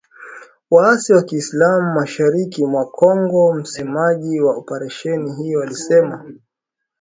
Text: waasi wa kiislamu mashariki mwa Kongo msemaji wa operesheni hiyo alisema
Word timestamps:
waasi 0.71 1.13
wa 1.13 1.23
kiislamu 1.23 1.93
mashariki 1.93 2.65
mwa 2.65 2.85
Kongo 2.85 3.53
msemaji 3.53 4.41
wa 4.41 4.55
operesheni 4.57 5.35
hiyo 5.35 5.63
alisema 5.63 6.25